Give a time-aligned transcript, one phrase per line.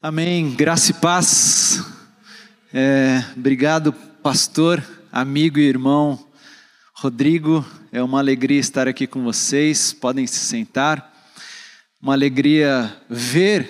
[0.00, 0.54] Amém.
[0.54, 1.84] Graça e paz.
[2.72, 6.24] É, obrigado, pastor, amigo e irmão
[6.94, 7.66] Rodrigo.
[7.90, 9.92] É uma alegria estar aqui com vocês.
[9.92, 11.12] Podem se sentar.
[12.00, 13.68] Uma alegria ver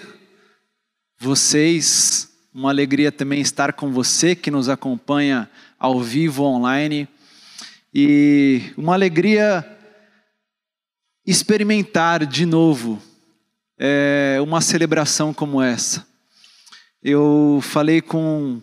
[1.19, 2.29] vocês.
[2.53, 5.49] Uma alegria também estar com você que nos acompanha
[5.79, 7.09] ao vivo online.
[7.95, 9.65] E uma alegria
[11.25, 13.01] experimentar de novo
[13.79, 16.08] é, uma celebração como essa.
[17.01, 18.63] Eu falei com o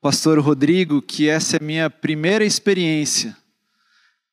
[0.00, 3.36] pastor Rodrigo que essa é a minha primeira experiência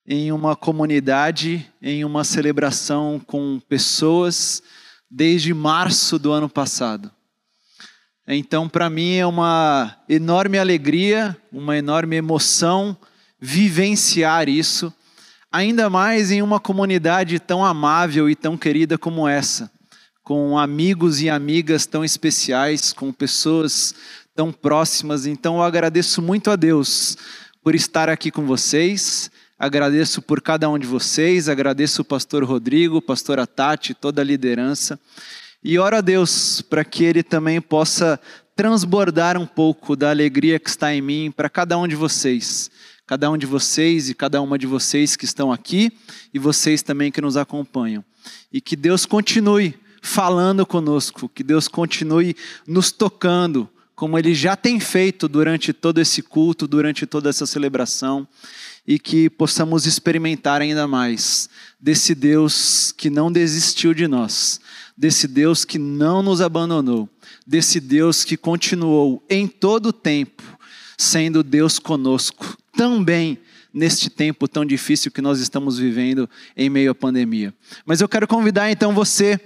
[0.07, 4.63] em uma comunidade, em uma celebração com pessoas
[5.11, 7.11] desde março do ano passado.
[8.25, 12.95] Então, para mim é uma enorme alegria, uma enorme emoção
[13.37, 14.93] vivenciar isso,
[15.51, 19.69] ainda mais em uma comunidade tão amável e tão querida como essa
[20.29, 23.95] com amigos e amigas tão especiais, com pessoas
[24.35, 25.25] tão próximas.
[25.25, 27.17] Então eu agradeço muito a Deus
[27.63, 29.31] por estar aqui com vocês.
[29.57, 33.39] Agradeço por cada um de vocês, agradeço o pastor Rodrigo, o pastor
[33.99, 34.99] toda a liderança.
[35.63, 38.19] E oro a Deus para que Ele também possa
[38.55, 42.69] transbordar um pouco da alegria que está em mim para cada um de vocês.
[43.07, 45.91] Cada um de vocês e cada uma de vocês que estão aqui
[46.31, 48.05] e vocês também que nos acompanham.
[48.53, 52.35] E que Deus continue falando conosco, que Deus continue
[52.67, 58.27] nos tocando, como Ele já tem feito durante todo esse culto, durante toda essa celebração,
[58.87, 64.59] e que possamos experimentar ainda mais desse Deus que não desistiu de nós,
[64.97, 67.07] desse Deus que não nos abandonou,
[67.45, 70.43] desse Deus que continuou em todo o tempo
[70.99, 73.39] sendo Deus conosco, também
[73.73, 77.53] neste tempo tão difícil que nós estamos vivendo em meio à pandemia.
[77.85, 79.39] Mas eu quero convidar então você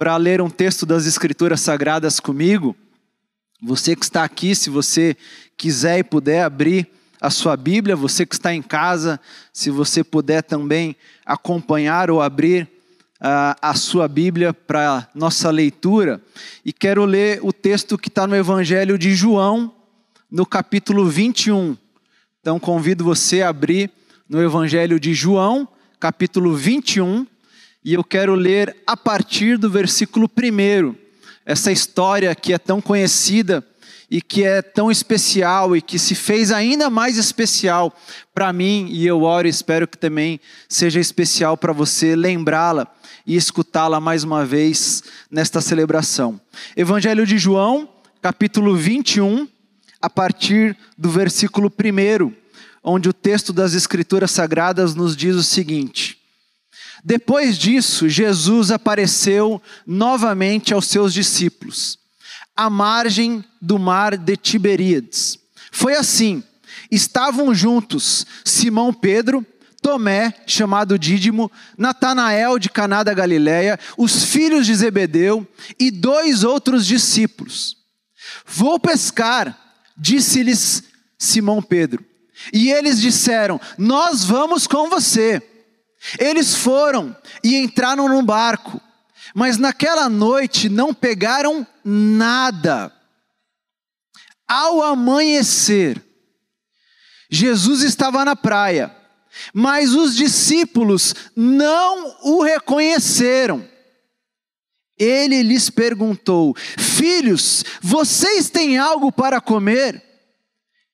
[0.00, 2.74] para ler um texto das Escrituras Sagradas comigo.
[3.62, 5.14] Você que está aqui, se você
[5.58, 6.88] quiser e puder abrir
[7.20, 9.20] a sua Bíblia, você que está em casa,
[9.52, 10.96] se você puder também
[11.26, 12.62] acompanhar ou abrir
[13.20, 16.18] uh, a sua Bíblia para nossa leitura.
[16.64, 19.70] E quero ler o texto que está no Evangelho de João,
[20.30, 21.76] no capítulo 21.
[22.40, 23.90] Então convido você a abrir
[24.26, 25.68] no Evangelho de João,
[25.98, 27.26] capítulo 21
[27.84, 30.94] e eu quero ler a partir do versículo 1,
[31.44, 33.66] essa história que é tão conhecida
[34.10, 37.96] e que é tão especial e que se fez ainda mais especial
[38.34, 42.86] para mim, e eu oro e espero que também seja especial para você lembrá-la
[43.26, 46.40] e escutá-la mais uma vez nesta celebração.
[46.76, 47.88] Evangelho de João,
[48.20, 49.48] capítulo 21,
[50.02, 52.32] a partir do versículo 1,
[52.82, 56.19] onde o texto das Escrituras Sagradas nos diz o seguinte:
[57.04, 61.98] depois disso, Jesus apareceu novamente aos seus discípulos,
[62.54, 65.38] à margem do mar de Tiberíades.
[65.72, 66.42] Foi assim:
[66.90, 69.46] estavam juntos Simão Pedro,
[69.80, 75.46] Tomé, chamado Dídimo, Natanael de Caná da Galileia, os filhos de Zebedeu
[75.78, 77.78] e dois outros discípulos.
[78.46, 79.58] Vou pescar,
[79.96, 80.84] disse-lhes
[81.18, 82.04] Simão Pedro.
[82.52, 85.42] E eles disseram: Nós vamos com você.
[86.18, 88.80] Eles foram e entraram num barco,
[89.34, 92.92] mas naquela noite não pegaram nada.
[94.48, 96.02] Ao amanhecer,
[97.30, 98.94] Jesus estava na praia,
[99.54, 103.68] mas os discípulos não o reconheceram.
[104.98, 110.02] Ele lhes perguntou: Filhos, vocês têm algo para comer?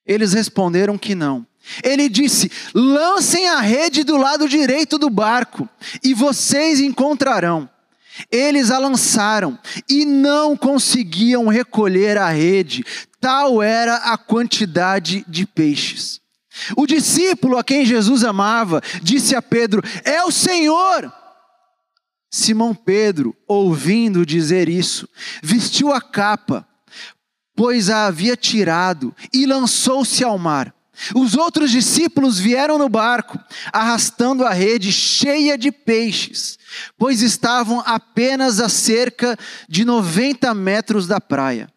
[0.05, 1.47] Eles responderam que não.
[1.83, 5.69] Ele disse: lancem a rede do lado direito do barco,
[6.03, 7.69] e vocês encontrarão.
[8.31, 12.83] Eles a lançaram e não conseguiam recolher a rede,
[13.21, 16.21] tal era a quantidade de peixes.
[16.77, 21.13] O discípulo a quem Jesus amava disse a Pedro: É o Senhor.
[22.31, 25.09] Simão Pedro, ouvindo dizer isso,
[25.43, 26.67] vestiu a capa,
[27.55, 30.76] pois a havia tirado, e lançou-se ao mar.
[31.15, 33.39] Os outros discípulos vieram no barco,
[33.73, 36.59] arrastando a rede cheia de peixes,
[36.99, 39.37] pois estavam apenas a cerca
[39.69, 41.69] de 90 metros da praia.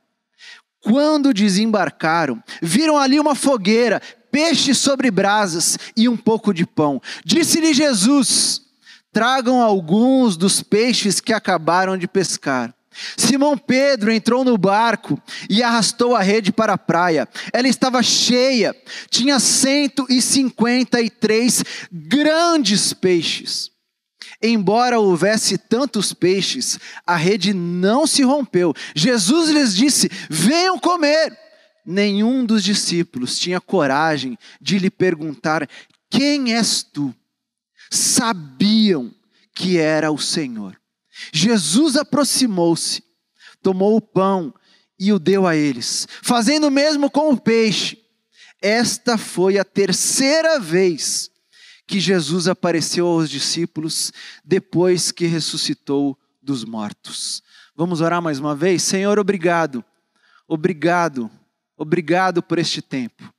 [0.82, 4.02] Quando desembarcaram, viram ali uma fogueira,
[4.32, 7.02] peixes sobre brasas e um pouco de pão.
[7.26, 8.62] Disse-lhe Jesus:
[9.12, 12.74] Tragam alguns dos peixes que acabaram de pescar.
[13.18, 15.18] Simão Pedro entrou no barco
[15.50, 17.28] e arrastou a rede para a praia.
[17.54, 18.76] Ela estava cheia,
[19.10, 23.72] tinha 153 grandes peixes.
[24.42, 28.74] Embora houvesse tantos peixes, a rede não se rompeu.
[28.96, 31.38] Jesus lhes disse: Venham comer.
[31.86, 35.68] Nenhum dos discípulos tinha coragem de lhe perguntar:
[36.10, 37.14] Quem és tu?
[37.90, 39.12] Sabiam
[39.56, 40.80] que era o Senhor.
[41.32, 43.04] Jesus aproximou-se,
[43.62, 44.54] tomou o pão
[45.00, 47.98] e o deu a eles, fazendo o mesmo com o peixe.
[48.62, 51.30] Esta foi a terceira vez
[51.88, 54.12] que Jesus apareceu aos discípulos
[54.44, 57.42] depois que ressuscitou dos mortos.
[57.76, 58.84] Vamos orar mais uma vez?
[58.84, 59.84] Senhor, obrigado.
[60.48, 61.32] Obrigado.
[61.78, 63.34] Obrigado por este tempo.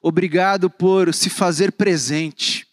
[0.00, 2.66] Obrigado por se fazer presente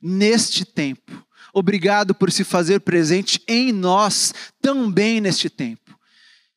[0.00, 1.24] neste tempo.
[1.52, 5.98] Obrigado por se fazer presente em nós também neste tempo.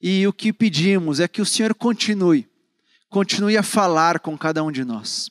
[0.02, 2.48] E o que pedimos é que o Senhor continue,
[3.10, 5.30] continue a falar com cada um de nós,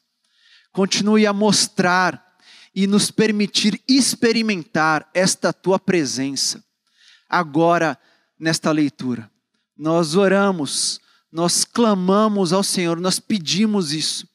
[0.72, 2.22] continue a mostrar
[2.75, 6.62] e nos permitir experimentar esta tua presença
[7.28, 7.96] agora
[8.38, 9.31] nesta leitura.
[9.76, 11.00] Nós oramos,
[11.31, 14.28] nós clamamos ao Senhor, nós pedimos isso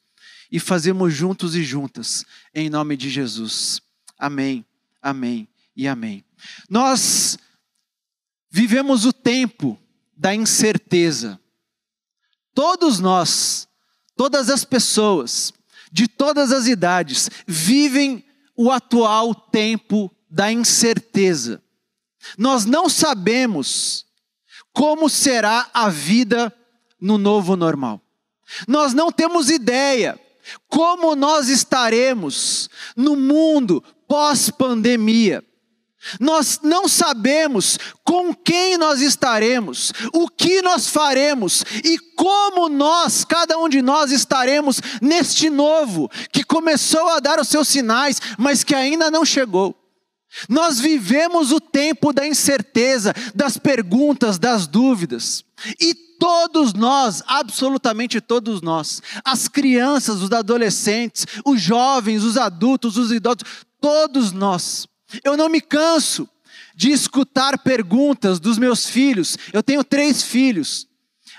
[0.50, 2.24] e fazemos juntos e juntas,
[2.54, 3.80] em nome de Jesus.
[4.18, 4.64] Amém,
[5.02, 6.24] amém e amém.
[6.68, 7.38] Nós
[8.50, 9.78] vivemos o tempo
[10.16, 11.40] da incerteza.
[12.54, 13.68] Todos nós,
[14.16, 15.52] todas as pessoas,
[15.90, 18.24] de todas as idades, vivem
[18.56, 21.62] o atual tempo da incerteza.
[22.36, 24.04] Nós não sabemos
[24.72, 26.54] como será a vida
[27.00, 28.00] no novo normal.
[28.68, 30.20] Nós não temos ideia
[30.68, 35.40] como nós estaremos no mundo pós-pandemia.
[36.18, 43.56] Nós não sabemos com quem nós estaremos, o que nós faremos e como nós, cada
[43.56, 48.74] um de nós, estaremos neste novo que começou a dar os seus sinais, mas que
[48.74, 49.76] ainda não chegou.
[50.48, 55.44] Nós vivemos o tempo da incerteza, das perguntas, das dúvidas.
[55.78, 63.12] E todos nós, absolutamente todos nós, as crianças, os adolescentes, os jovens, os adultos, os
[63.12, 63.42] idosos,
[63.80, 64.86] todos nós,
[65.24, 66.28] eu não me canso
[66.74, 69.36] de escutar perguntas dos meus filhos.
[69.52, 70.88] Eu tenho três filhos.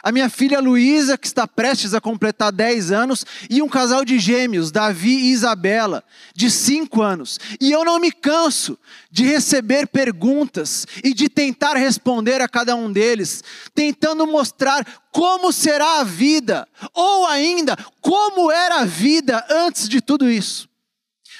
[0.04, 4.18] A minha filha Luísa, que está prestes a completar 10 anos, e um casal de
[4.18, 6.04] gêmeos, Davi e Isabela,
[6.36, 7.40] de 5 anos.
[7.60, 8.78] E eu não me canso
[9.12, 13.44] de receber perguntas e de tentar responder a cada um deles,
[13.76, 20.28] tentando mostrar como será a vida, ou ainda como era a vida antes de tudo
[20.30, 20.71] isso.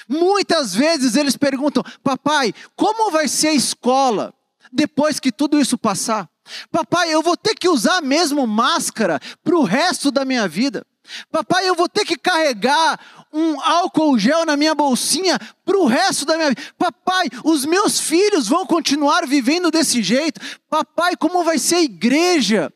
[0.08, 4.34] Muitas vezes eles perguntam: Papai, como vai ser a escola
[4.72, 6.28] depois que tudo isso passar?
[6.70, 10.84] Papai, eu vou ter que usar mesmo máscara para o resto da minha vida.
[11.30, 12.98] Papai, eu vou ter que carregar
[13.32, 16.62] um álcool gel na minha bolsinha para o resto da minha vida.
[16.78, 20.40] Papai, os meus filhos vão continuar vivendo desse jeito.
[20.68, 22.72] Papai, como vai ser a igreja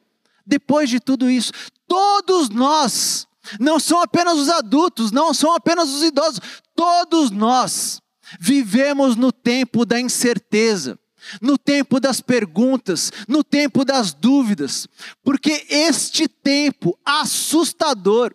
[0.46, 1.52] depois de tudo isso?
[1.87, 3.29] Todos nós,
[3.60, 6.40] não são apenas os adultos, não são apenas os idosos,
[6.76, 8.02] Todos nós
[8.38, 10.98] vivemos no tempo da incerteza,
[11.40, 14.87] no tempo das perguntas, no tempo das dúvidas,
[15.25, 18.34] porque este tempo assustador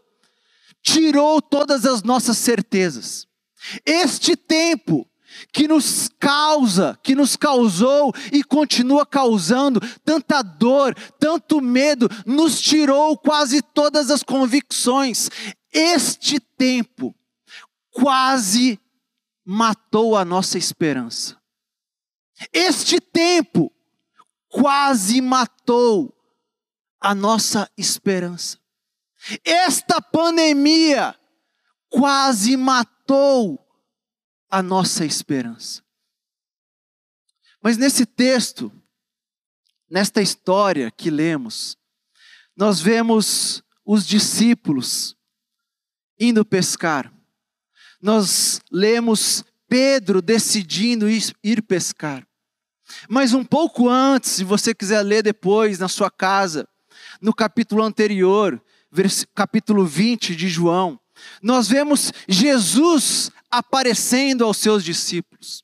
[0.81, 3.27] tirou todas as nossas certezas.
[3.85, 5.07] Este tempo
[5.51, 13.17] que nos causa, que nos causou e continua causando tanta dor, tanto medo, nos tirou
[13.17, 15.29] quase todas as convicções.
[15.71, 17.15] Este tempo
[17.91, 18.79] quase
[19.45, 21.37] matou a nossa esperança.
[22.51, 23.71] Este tempo
[24.49, 26.13] quase matou
[26.99, 28.59] a nossa esperança.
[29.43, 31.15] Esta pandemia
[31.89, 33.59] quase matou
[34.51, 35.81] a nossa esperança.
[37.63, 38.71] Mas nesse texto,
[39.89, 41.77] nesta história que lemos,
[42.55, 45.15] nós vemos os discípulos
[46.19, 47.11] indo pescar
[48.01, 52.27] nós lemos Pedro decidindo ir pescar.
[53.07, 56.67] Mas um pouco antes, se você quiser ler depois na sua casa,
[57.21, 58.61] no capítulo anterior,
[59.33, 60.99] capítulo 20 de João,
[61.41, 65.63] nós vemos Jesus aparecendo aos seus discípulos.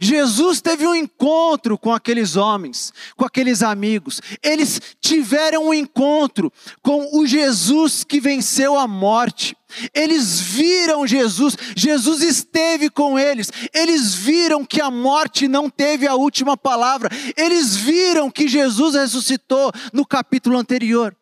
[0.00, 4.20] Jesus teve um encontro com aqueles homens, com aqueles amigos.
[4.42, 9.56] Eles tiveram um encontro com o Jesus que venceu a morte.
[9.94, 13.50] Eles viram Jesus, Jesus esteve com eles.
[13.74, 17.10] Eles viram que a morte não teve a última palavra.
[17.36, 21.16] Eles viram que Jesus ressuscitou no capítulo anterior.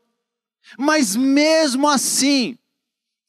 [0.78, 2.56] Mas mesmo assim,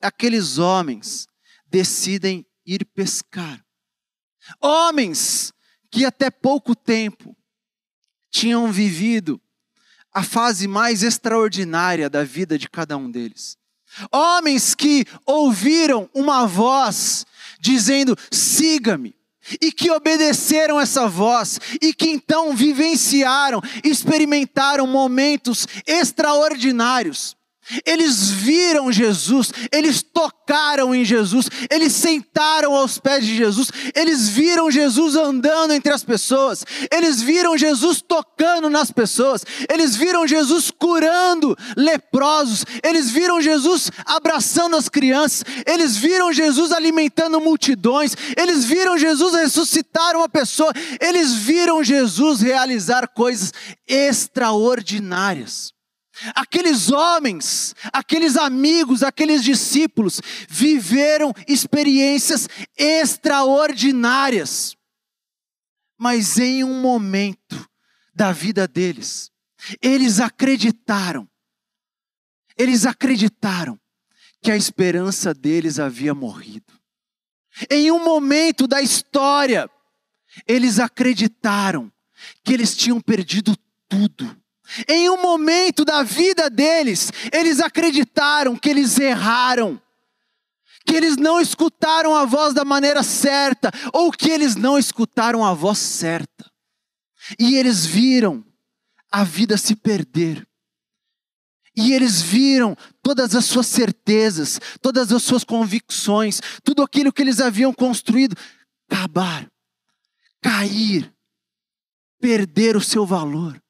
[0.02, 1.28] aqueles homens
[1.68, 3.64] decidem ir pescar.
[4.60, 5.54] Homens
[5.90, 7.36] que até pouco tempo
[8.30, 9.42] tinham vivido
[10.14, 13.58] a fase mais extraordinária da vida de cada um deles.
[14.12, 17.26] Homens que ouviram uma voz
[17.60, 19.16] dizendo: siga-me,
[19.62, 27.36] e que obedeceram essa voz, e que então vivenciaram, experimentaram momentos extraordinários.
[27.86, 34.70] Eles viram Jesus, eles tocaram em Jesus, eles sentaram aos pés de Jesus, eles viram
[34.70, 41.58] Jesus andando entre as pessoas, eles viram Jesus tocando nas pessoas, eles viram Jesus curando
[41.78, 49.34] leprosos, eles viram Jesus abraçando as crianças, eles viram Jesus alimentando multidões, eles viram Jesus
[49.34, 53.54] ressuscitar uma pessoa, eles viram Jesus realizar coisas
[53.88, 55.74] extraordinárias.
[56.36, 62.48] Aqueles homens, aqueles amigos, aqueles discípulos viveram experiências
[62.78, 64.78] extraordinárias.
[65.98, 67.68] Mas em um momento
[68.14, 69.32] da vida deles,
[69.82, 71.28] eles acreditaram,
[72.58, 73.80] eles acreditaram
[74.42, 76.74] que a esperança deles havia morrido.
[77.70, 79.70] Em um momento da história,
[80.48, 81.92] eles acreditaram
[82.44, 83.56] que eles tinham perdido
[83.90, 84.41] tudo
[84.88, 89.82] em um momento da vida deles, eles acreditaram que eles erraram,
[90.86, 95.54] que eles não escutaram a voz da maneira certa, ou que eles não escutaram a
[95.54, 96.50] voz certa.
[97.38, 98.44] E eles viram
[99.12, 100.48] a vida se perder.
[101.76, 107.40] E eles viram todas as suas certezas, todas as suas convicções, tudo aquilo que eles
[107.40, 108.36] haviam construído
[108.90, 109.50] acabar,
[110.42, 111.14] cair,
[112.20, 113.61] perder o seu valor.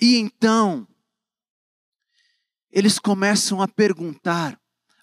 [0.00, 0.86] E então,
[2.70, 4.58] eles começam a perguntar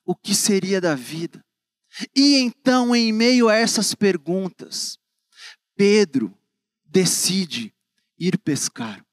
[0.06, 1.44] o que seria da vida.
[2.16, 4.98] E então, em meio a essas perguntas,
[5.76, 6.36] Pedro
[6.84, 7.74] decide
[8.18, 9.06] ir pescar.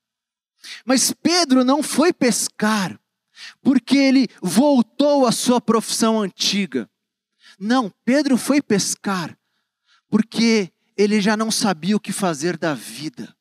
[0.85, 2.99] Mas Pedro não foi pescar
[3.63, 6.91] porque ele voltou à sua profissão antiga.
[7.59, 9.37] Não, Pedro foi pescar
[10.09, 13.36] porque ele já não sabia o que fazer da vida.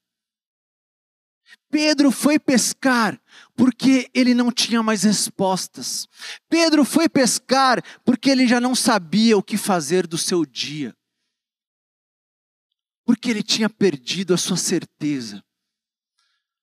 [1.69, 3.19] Pedro foi pescar
[3.55, 6.07] porque ele não tinha mais respostas.
[6.47, 10.95] Pedro foi pescar porque ele já não sabia o que fazer do seu dia.
[13.03, 15.43] Porque ele tinha perdido a sua certeza.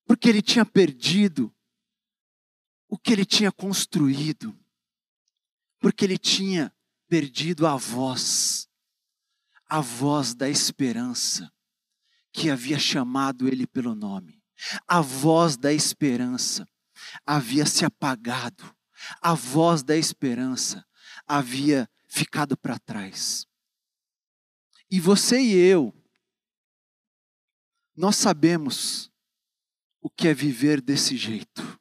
[0.05, 1.55] Porque ele tinha perdido
[2.89, 4.59] o que ele tinha construído.
[5.79, 6.75] Porque ele tinha
[7.09, 8.69] perdido a voz,
[9.69, 11.53] a voz da esperança
[12.33, 14.42] que havia chamado ele pelo nome.
[14.87, 16.67] A voz da esperança
[17.27, 18.75] havia se apagado,
[19.21, 20.85] a voz da esperança
[21.27, 23.47] havia ficado para trás.
[24.91, 25.95] E você e eu,
[27.97, 29.11] nós sabemos
[30.01, 31.81] o que é viver desse jeito,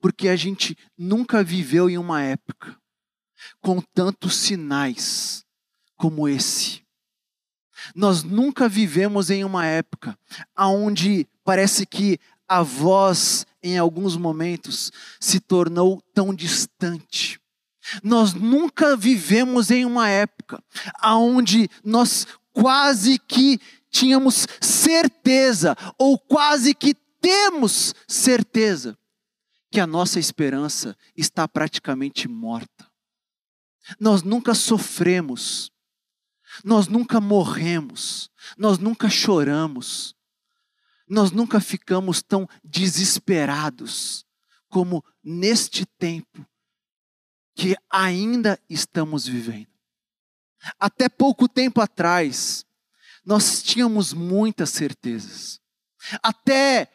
[0.00, 2.78] porque a gente nunca viveu em uma época
[3.60, 5.44] com tantos sinais
[5.96, 6.86] como esse.
[7.94, 10.18] Nós nunca vivemos em uma época
[10.56, 17.40] onde parece que a voz, em alguns momentos, se tornou tão distante.
[18.02, 20.62] Nós nunca vivemos em uma época
[21.02, 23.58] onde nós quase que
[23.90, 28.94] tínhamos certeza, ou quase que temos certeza,
[29.72, 32.86] que a nossa esperança está praticamente morta.
[33.98, 35.72] Nós nunca sofremos,
[36.62, 40.14] nós nunca morremos, nós nunca choramos,
[41.08, 44.24] nós nunca ficamos tão desesperados
[44.68, 46.46] como neste tempo
[47.54, 49.68] que ainda estamos vivendo.
[50.78, 52.64] Até pouco tempo atrás,
[53.24, 55.60] nós tínhamos muitas certezas.
[56.22, 56.90] Até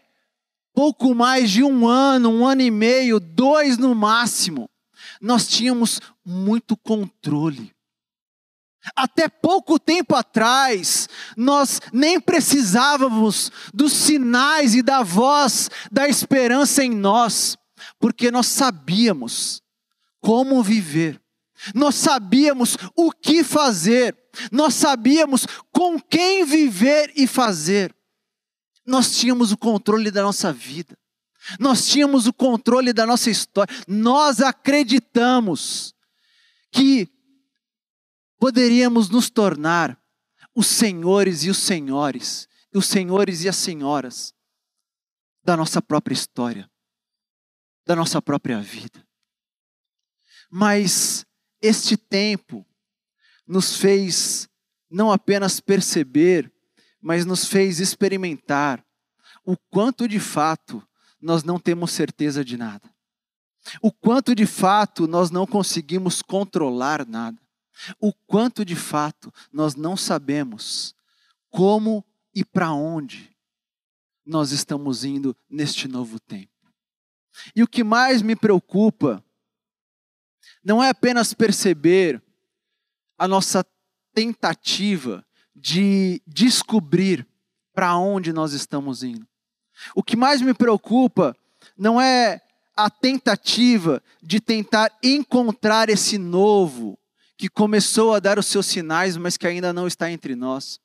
[0.74, 4.70] pouco mais de um ano, um ano e meio, dois no máximo,
[5.22, 7.73] nós tínhamos muito controle.
[8.96, 16.92] Até pouco tempo atrás, nós nem precisávamos dos sinais e da voz da esperança em
[16.92, 17.58] nós,
[17.98, 19.62] porque nós sabíamos
[20.20, 21.22] como viver,
[21.74, 24.18] nós sabíamos o que fazer,
[24.52, 27.96] nós sabíamos com quem viver e fazer.
[28.86, 30.98] Nós tínhamos o controle da nossa vida,
[31.58, 35.94] nós tínhamos o controle da nossa história, nós acreditamos
[36.70, 37.13] que
[38.44, 39.98] poderíamos nos tornar
[40.54, 42.46] os senhores e os senhores,
[42.76, 44.34] os senhores e as senhoras
[45.42, 46.70] da nossa própria história,
[47.86, 49.02] da nossa própria vida.
[50.52, 51.26] Mas
[51.62, 52.68] este tempo
[53.48, 54.50] nos fez
[54.92, 56.52] não apenas perceber,
[57.02, 58.86] mas nos fez experimentar
[59.46, 60.86] o quanto de fato
[61.22, 62.94] nós não temos certeza de nada.
[63.82, 67.42] O quanto de fato nós não conseguimos controlar nada.
[68.00, 70.96] O quanto de fato nós não sabemos
[71.50, 73.32] como e para onde
[74.26, 76.52] nós estamos indo neste novo tempo.
[77.56, 79.24] E o que mais me preocupa
[80.64, 82.22] não é apenas perceber
[83.18, 83.66] a nossa
[84.14, 85.26] tentativa
[85.56, 87.28] de descobrir
[87.74, 89.28] para onde nós estamos indo.
[89.96, 91.36] O que mais me preocupa
[91.78, 92.42] não é
[92.76, 96.98] a tentativa de tentar encontrar esse novo
[97.44, 100.80] que começou a dar os seus sinais, mas que ainda não está entre nós.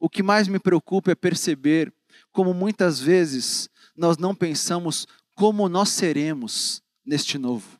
[0.00, 1.92] O que mais me preocupa é perceber
[2.30, 7.78] como muitas vezes nós não pensamos como nós seremos neste novo.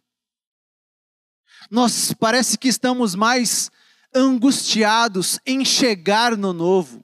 [1.70, 3.70] Nós parece que estamos mais
[4.14, 7.02] angustiados em chegar no novo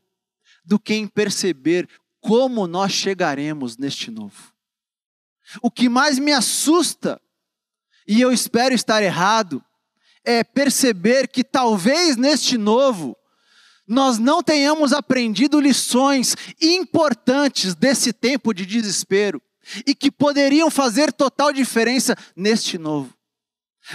[0.62, 1.88] do que em perceber
[2.20, 4.52] como nós chegaremos neste novo.
[5.62, 7.18] O que mais me assusta,
[8.06, 9.64] e eu espero estar errado,
[10.30, 13.16] é perceber que talvez neste novo
[13.87, 19.40] nós não tenhamos aprendido lições importantes desse tempo de desespero
[19.87, 23.14] e que poderiam fazer total diferença neste novo.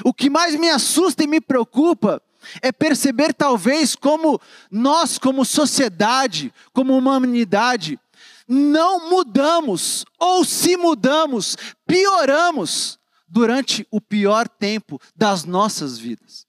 [0.03, 2.19] O que mais me assusta e me preocupa
[2.63, 7.99] é perceber talvez como nós, como sociedade, como humanidade,
[8.47, 12.97] não mudamos, ou se mudamos, pioramos
[13.33, 16.45] durante o pior tempo das nossas vidas.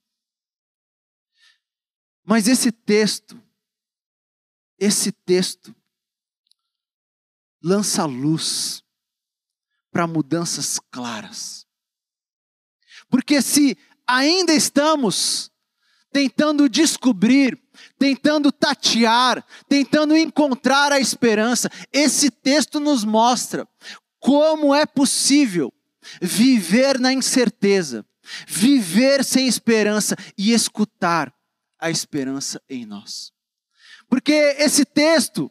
[2.22, 3.42] Mas esse texto,
[4.78, 5.74] esse texto,
[7.62, 8.84] lança luz
[9.90, 11.66] para mudanças claras.
[13.08, 15.50] Porque se ainda estamos
[16.12, 17.58] tentando descobrir,
[17.98, 23.66] tentando tatear, tentando encontrar a esperança, esse texto nos mostra
[24.20, 25.72] como é possível
[26.20, 28.04] viver na incerteza,
[28.46, 31.32] viver sem esperança e escutar
[31.78, 33.32] a esperança em nós.
[34.08, 35.50] Porque esse texto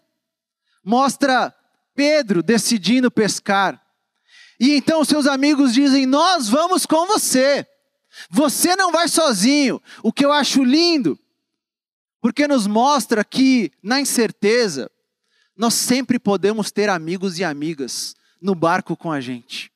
[0.84, 1.54] mostra
[1.96, 3.82] Pedro decidindo pescar.
[4.60, 7.68] E então seus amigos dizem: Nós vamos com você.
[8.30, 9.82] Você não vai sozinho.
[10.04, 11.20] O que eu acho lindo,
[12.22, 14.90] porque nos mostra que na incerteza
[15.58, 19.73] nós sempre podemos ter amigos e amigas no barco com a gente.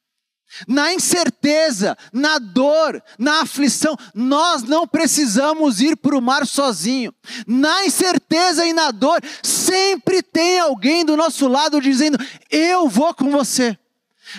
[0.68, 7.14] Na incerteza, na dor, na aflição, nós não precisamos ir para o mar sozinho.
[7.46, 12.18] Na incerteza e na dor, sempre tem alguém do nosso lado dizendo:
[12.50, 13.78] Eu vou com você.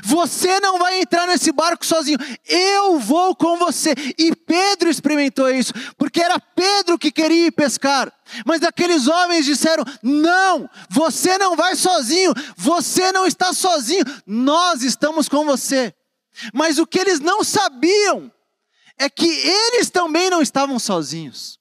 [0.05, 3.95] Você não vai entrar nesse barco sozinho, eu vou com você.
[4.19, 8.13] E Pedro experimentou isso, porque era Pedro que queria ir pescar.
[8.45, 15.29] Mas aqueles homens disseram: Não, você não vai sozinho, você não está sozinho, nós estamos
[15.29, 15.95] com você.
[16.53, 18.33] Mas o que eles não sabiam
[18.99, 21.59] é que eles também não estavam sozinhos.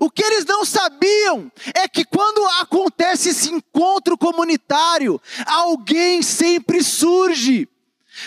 [0.00, 7.68] O que eles não sabiam é que quando acontece esse encontro comunitário, alguém sempre surge.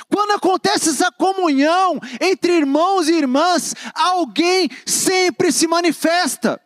[0.10, 6.60] Quando acontece essa comunhão entre irmãos e irmãs, alguém sempre se manifesta.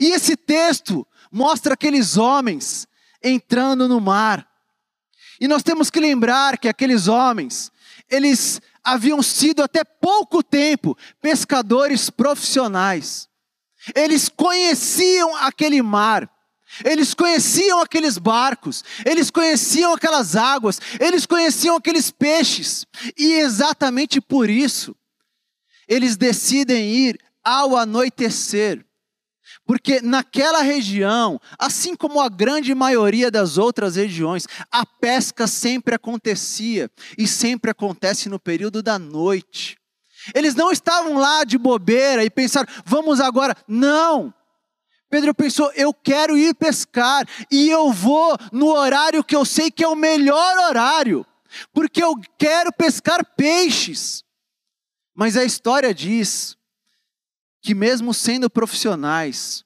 [0.00, 2.88] E esse texto mostra aqueles homens
[3.22, 4.46] entrando no mar.
[5.40, 7.70] E nós temos que lembrar que aqueles homens,
[8.10, 13.28] eles haviam sido até pouco tempo pescadores profissionais.
[13.94, 16.30] Eles conheciam aquele mar,
[16.84, 22.86] eles conheciam aqueles barcos, eles conheciam aquelas águas, eles conheciam aqueles peixes,
[23.16, 24.96] e exatamente por isso,
[25.86, 28.84] eles decidem ir ao anoitecer,
[29.66, 36.90] porque naquela região, assim como a grande maioria das outras regiões, a pesca sempre acontecia
[37.16, 39.78] e sempre acontece no período da noite.
[40.34, 43.56] Eles não estavam lá de bobeira e pensaram, vamos agora.
[43.66, 44.32] Não.
[45.10, 49.84] Pedro pensou, eu quero ir pescar e eu vou no horário que eu sei que
[49.84, 51.26] é o melhor horário,
[51.72, 54.24] porque eu quero pescar peixes.
[55.14, 56.56] Mas a história diz
[57.64, 59.64] que, mesmo sendo profissionais,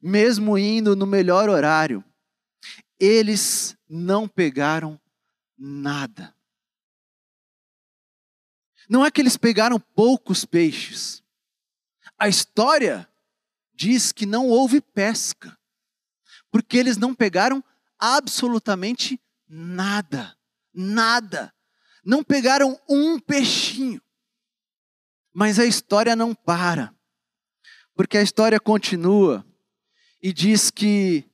[0.00, 2.02] mesmo indo no melhor horário,
[2.98, 4.98] eles não pegaram
[5.58, 6.34] nada.
[8.88, 11.22] Não é que eles pegaram poucos peixes.
[12.18, 13.06] A história
[13.74, 15.54] diz que não houve pesca,
[16.50, 17.62] porque eles não pegaram
[17.98, 20.34] absolutamente nada.
[20.72, 21.54] Nada.
[22.02, 24.00] Não pegaram um peixinho.
[25.30, 26.93] Mas a história não para,
[27.94, 29.44] porque a história continua
[30.22, 31.24] e diz que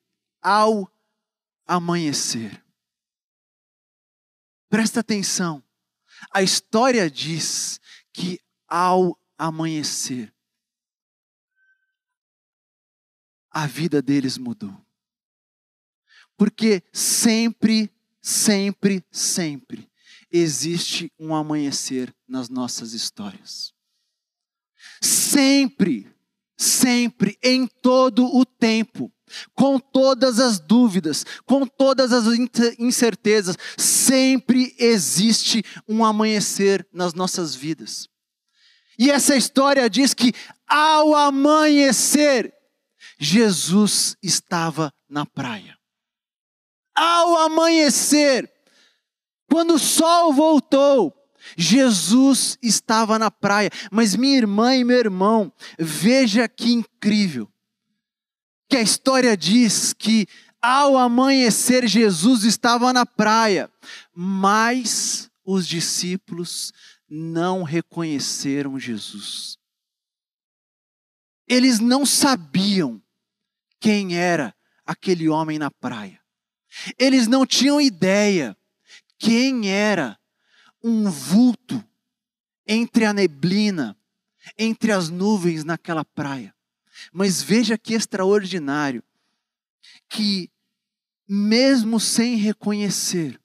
[0.43, 0.91] ao
[1.67, 2.65] amanhecer.
[4.69, 5.63] Presta atenção.
[6.33, 7.81] A história diz
[8.13, 10.33] que ao amanhecer,
[13.51, 14.85] a vida deles mudou.
[16.37, 19.91] Porque sempre, sempre, sempre
[20.31, 23.75] existe um amanhecer nas nossas histórias.
[25.01, 26.07] Sempre,
[26.61, 29.11] sempre, em todo o tempo,
[29.55, 32.27] com todas as dúvidas, com todas as
[32.79, 38.09] incertezas, sempre existe um amanhecer nas nossas vidas.
[38.99, 40.35] E essa história diz que
[40.69, 42.53] ao amanhecer,
[43.19, 45.79] Jesus estava na praia.
[46.95, 48.53] Ao amanhecer,
[49.51, 51.15] quando o sol voltou,
[51.57, 53.71] Jesus estava na praia.
[53.91, 57.49] Mas minha irmã e meu irmão, veja que incrível.
[58.69, 60.27] Que a história diz que
[60.63, 63.71] ao amanhecer Jesus estava na praia,
[64.15, 66.73] mas os discípulos
[67.09, 69.59] não reconheceram Jesus.
[71.49, 73.03] Eles não sabiam
[73.81, 74.55] quem era
[74.87, 76.21] aquele homem na praia.
[76.99, 78.57] Eles não tinham ideia
[79.19, 80.20] quem era
[80.83, 81.85] um vulto
[82.67, 83.97] entre a neblina,
[84.59, 86.55] entre as nuvens naquela praia.
[87.13, 89.03] Mas veja que extraordinário
[90.09, 90.51] que,
[91.27, 93.40] mesmo sem reconhecer,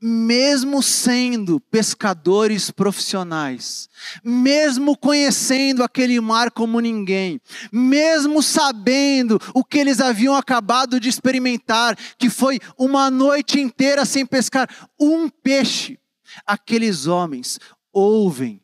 [0.00, 3.88] mesmo sendo pescadores profissionais,
[4.22, 7.40] mesmo conhecendo aquele mar como ninguém,
[7.72, 14.26] mesmo sabendo o que eles haviam acabado de experimentar, que foi uma noite inteira sem
[14.26, 15.98] pescar um peixe,
[16.46, 17.58] aqueles homens
[17.92, 18.62] ouvem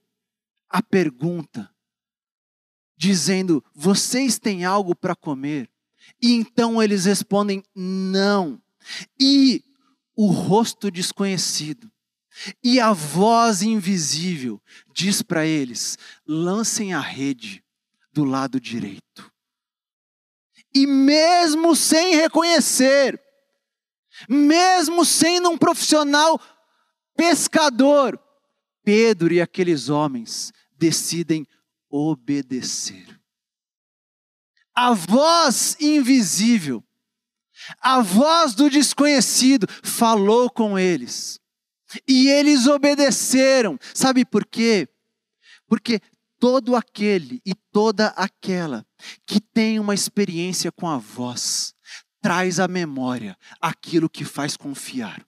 [0.68, 1.70] a pergunta,
[2.96, 5.70] dizendo: Vocês têm algo para comer?
[6.20, 8.60] E então eles respondem: Não.
[9.18, 9.64] E
[10.16, 11.92] o rosto desconhecido.
[12.62, 14.60] E a voz invisível
[14.92, 17.62] diz para eles: lancem a rede
[18.12, 19.30] do lado direito.
[20.74, 23.20] E mesmo sem reconhecer,
[24.28, 26.40] mesmo sendo um profissional
[27.14, 28.20] pescador,
[28.84, 31.46] Pedro e aqueles homens decidem
[31.88, 33.18] obedecer.
[34.74, 36.85] A voz invisível
[37.80, 41.40] a voz do desconhecido falou com eles.
[42.06, 43.78] E eles obedeceram.
[43.94, 44.88] Sabe por quê?
[45.68, 46.00] Porque
[46.38, 48.84] todo aquele e toda aquela
[49.26, 51.74] que tem uma experiência com a voz
[52.20, 55.24] traz à memória aquilo que faz confiar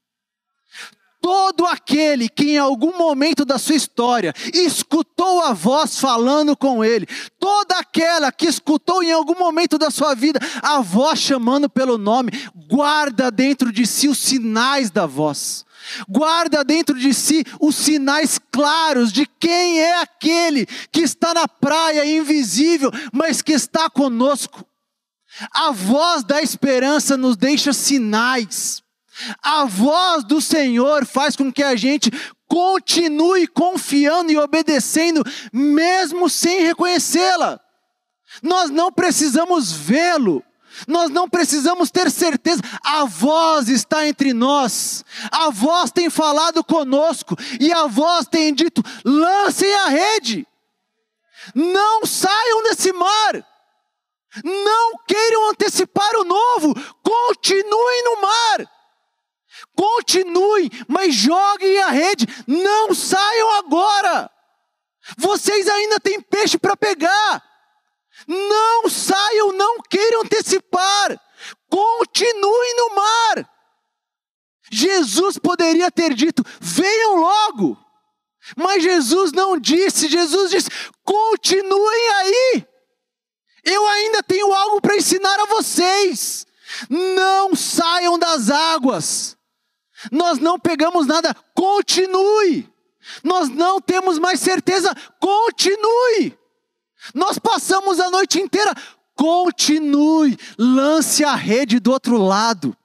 [1.20, 7.06] todo aquele que em algum momento da sua história escutou a voz falando com ele,
[7.38, 12.30] toda aquela que escutou em algum momento da sua vida a voz chamando pelo nome,
[12.68, 15.66] guarda dentro de si os sinais da voz.
[16.08, 22.04] Guarda dentro de si os sinais claros de quem é aquele que está na praia
[22.04, 24.64] invisível, mas que está conosco.
[25.52, 28.82] A voz da esperança nos deixa sinais.
[29.42, 32.10] A voz do Senhor faz com que a gente
[32.46, 37.60] continue confiando e obedecendo, mesmo sem reconhecê-la.
[38.42, 40.42] Nós não precisamos vê-lo,
[40.86, 47.36] nós não precisamos ter certeza, a voz está entre nós, a voz tem falado conosco,
[47.60, 50.46] e a voz tem dito: lancem a rede,
[51.54, 53.46] não saiam desse mar,
[54.44, 58.77] não queiram antecipar o novo, continuem no mar.
[59.78, 64.28] Continuem, mas joguem a rede, não saiam agora.
[65.16, 67.44] Vocês ainda têm peixe para pegar.
[68.26, 71.20] Não saiam, não queiram antecipar.
[71.70, 73.50] Continuem no mar.
[74.68, 77.78] Jesus poderia ter dito: venham logo.
[78.56, 80.70] Mas Jesus não disse, Jesus disse:
[81.04, 82.66] continuem aí.
[83.62, 86.44] Eu ainda tenho algo para ensinar a vocês.
[86.90, 89.37] Não saiam das águas.
[90.12, 92.68] Nós não pegamos nada, continue.
[93.22, 96.36] Nós não temos mais certeza, continue.
[97.14, 98.74] Nós passamos a noite inteira,
[99.14, 100.36] continue.
[100.58, 102.76] Lance a rede do outro lado.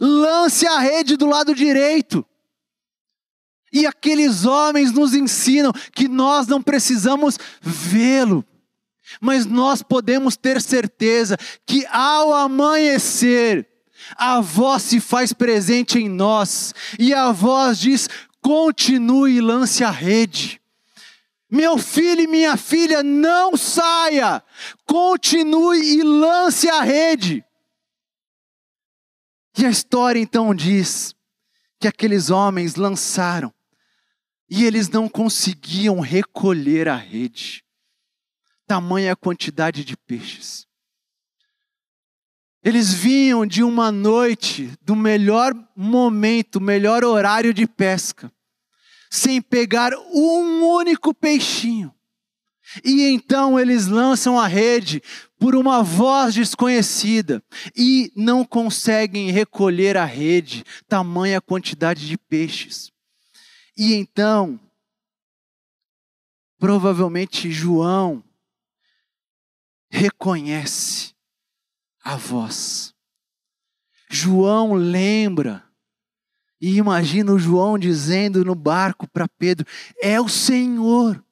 [0.00, 2.24] Lance a rede do lado direito.
[3.72, 8.44] E aqueles homens nos ensinam que nós não precisamos vê-lo,
[9.20, 13.68] mas nós podemos ter certeza que ao amanhecer,
[14.16, 18.08] a voz se faz presente em nós, e a voz diz:
[18.40, 20.60] continue e lance a rede.
[21.50, 24.42] Meu filho e minha filha, não saia,
[24.86, 27.44] continue e lance a rede.
[29.58, 31.14] E a história então diz
[31.80, 33.52] que aqueles homens lançaram
[34.48, 37.64] e eles não conseguiam recolher a rede,
[38.66, 40.69] tamanha quantidade de peixes.
[42.62, 48.30] Eles vinham de uma noite, do melhor momento, melhor horário de pesca,
[49.10, 51.94] sem pegar um único peixinho.
[52.84, 55.02] E então eles lançam a rede
[55.38, 57.42] por uma voz desconhecida
[57.74, 62.92] e não conseguem recolher a rede, tamanha quantidade de peixes.
[63.76, 64.60] E então,
[66.58, 68.22] provavelmente João
[69.90, 71.14] reconhece
[72.10, 72.92] a voz.
[74.10, 75.62] João lembra
[76.60, 79.64] e imagina o João dizendo no barco para Pedro:
[80.02, 81.22] É o Senhor.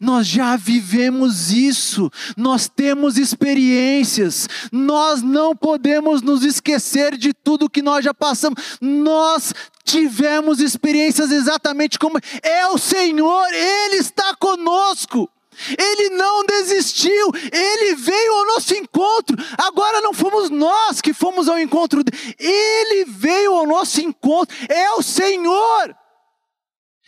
[0.00, 7.80] Nós já vivemos isso, nós temos experiências, nós não podemos nos esquecer de tudo que
[7.80, 8.78] nós já passamos.
[8.80, 9.54] Nós
[9.84, 15.30] tivemos experiências exatamente como é o Senhor, Ele está conosco.
[15.78, 19.36] Ele não desistiu, ele veio ao nosso encontro.
[19.58, 24.90] Agora não fomos nós que fomos ao encontro dele, ele veio ao nosso encontro, é
[24.92, 25.96] o Senhor.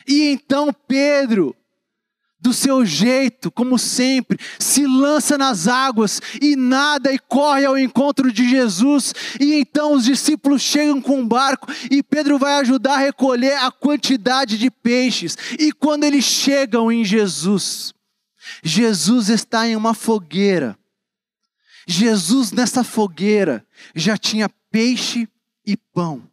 [0.06, 1.54] E então Pedro,
[2.40, 8.32] do seu jeito, como sempre, se lança nas águas e nada e corre ao encontro
[8.32, 9.12] de Jesus.
[9.40, 13.70] E então os discípulos chegam com um barco e Pedro vai ajudar a recolher a
[13.70, 15.36] quantidade de peixes.
[15.58, 17.92] E quando eles chegam em Jesus,
[18.62, 20.78] Jesus está em uma fogueira.
[21.86, 25.28] Jesus nessa fogueira já tinha peixe
[25.66, 26.28] e pão.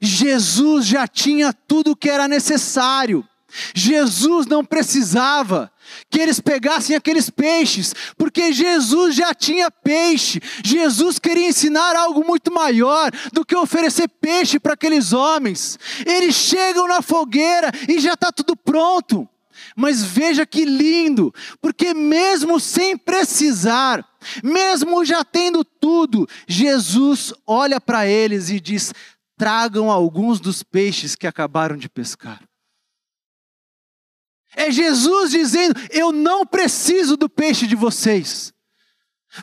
[0.00, 3.26] Jesus já tinha tudo o que era necessário.
[3.74, 5.72] Jesus não precisava
[6.10, 10.40] que eles pegassem aqueles peixes, porque Jesus já tinha peixe.
[10.62, 15.78] Jesus queria ensinar algo muito maior do que oferecer peixe para aqueles homens.
[16.04, 19.28] Eles chegam na fogueira e já está tudo pronto.
[19.76, 24.06] Mas veja que lindo, porque mesmo sem precisar,
[24.42, 28.92] mesmo já tendo tudo, Jesus olha para eles e diz:
[29.36, 32.42] tragam alguns dos peixes que acabaram de pescar.
[34.56, 38.52] É Jesus dizendo: Eu não preciso do peixe de vocês.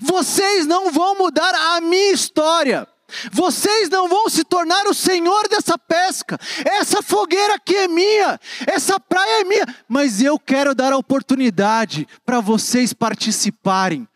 [0.02, 2.88] Vocês não vão mudar a minha história.
[3.32, 6.40] Vocês não vão se tornar o senhor dessa pesca.
[6.66, 12.08] Essa fogueira aqui é minha, essa praia é minha, mas eu quero dar a oportunidade
[12.26, 14.08] para vocês participarem.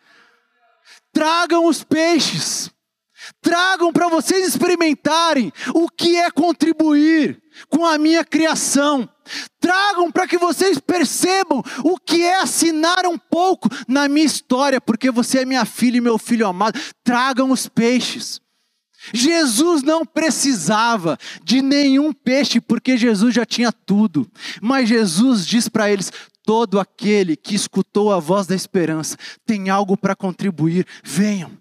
[1.12, 2.70] Tragam os peixes,
[3.42, 9.08] tragam para vocês experimentarem o que é contribuir com a minha criação.
[9.60, 15.12] Tragam para que vocês percebam o que é assinar um pouco na minha história, porque
[15.12, 16.80] você é minha filha e meu filho amado.
[17.04, 18.42] Tragam os peixes.
[19.14, 24.30] Jesus não precisava de nenhum peixe, porque Jesus já tinha tudo.
[24.62, 26.12] Mas Jesus diz para eles:
[26.44, 31.52] todo aquele que escutou a voz da esperança tem algo para contribuir, venham.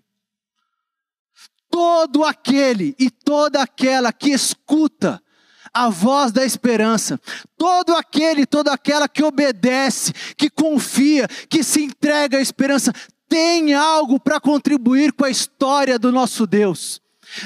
[1.70, 5.22] Todo aquele e toda aquela que escuta
[5.72, 7.20] a voz da esperança.
[7.56, 12.92] Todo aquele, toda aquela que obedece, que confia, que se entrega à esperança,
[13.28, 17.00] tem algo para contribuir com a história do nosso Deus.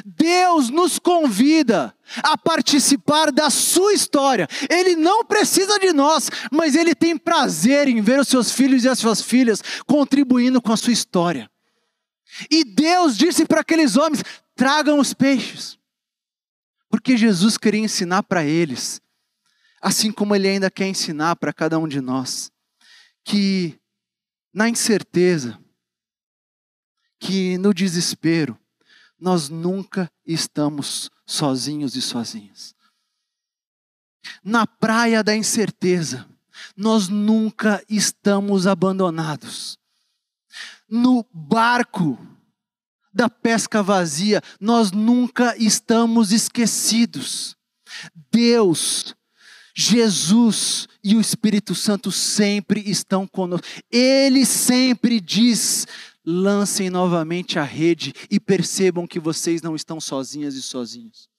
[0.05, 4.49] Deus nos convida a participar da sua história.
[4.71, 8.89] Ele não precisa de nós, mas ele tem prazer em ver os seus filhos e
[8.89, 11.51] as suas filhas contribuindo com a sua história.
[12.51, 14.23] E Deus disse para aqueles homens:
[14.55, 15.79] tragam os peixes.
[16.89, 19.01] Porque Jesus queria ensinar para eles,
[19.81, 22.53] assim como ele ainda quer ensinar para cada um de nós,
[23.25, 23.81] que
[24.53, 25.59] na incerteza,
[27.19, 28.59] que no desespero,
[29.23, 32.75] nós nunca estamos sozinhos e sozinhas.
[34.43, 36.27] Na praia da incerteza,
[36.77, 39.79] nós nunca estamos abandonados.
[40.89, 42.19] No barco
[43.15, 47.57] da pesca vazia, nós nunca estamos esquecidos.
[48.33, 49.15] Deus,
[49.73, 53.67] Jesus e o Espírito Santo sempre estão conosco.
[53.89, 55.87] Ele sempre diz:
[56.25, 61.33] lancem novamente a rede e percebam que vocês não estão sozinhas e sozinhos.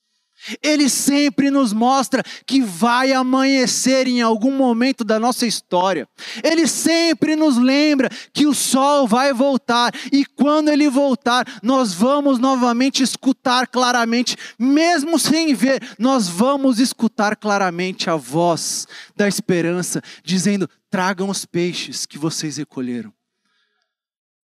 [0.62, 6.06] Ele sempre nos mostra que vai amanhecer em algum momento da nossa história.
[6.42, 12.38] Ele sempre nos lembra que o sol vai voltar e quando ele voltar, nós vamos
[12.38, 20.68] novamente escutar claramente, mesmo sem ver, nós vamos escutar claramente a voz da esperança dizendo:
[20.90, 23.12] tragam os peixes que vocês recolheram.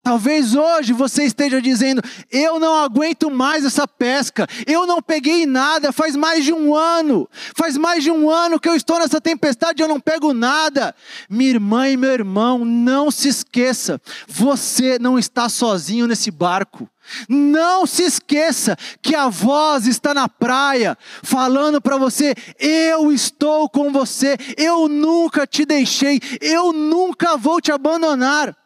[0.03, 5.93] Talvez hoje você esteja dizendo: eu não aguento mais essa pesca, eu não peguei nada,
[5.93, 9.83] faz mais de um ano, faz mais de um ano que eu estou nessa tempestade
[9.83, 10.95] e eu não pego nada.
[11.29, 16.89] Minha irmã e meu irmão, não se esqueça, você não está sozinho nesse barco.
[17.29, 23.93] Não se esqueça que a voz está na praia, falando para você: eu estou com
[23.93, 28.60] você, eu nunca te deixei, eu nunca vou te abandonar.